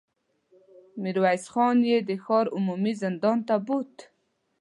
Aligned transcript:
ميرويس 1.01 1.43
خان 1.53 1.77
يې 1.89 1.97
د 2.09 2.11
ښار 2.23 2.45
عمومي 2.55 2.93
زندان 3.01 3.37
ته 3.47 3.55
بوت. 3.65 3.95